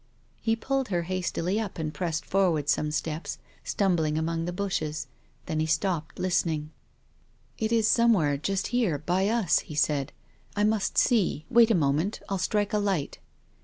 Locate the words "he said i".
9.59-10.63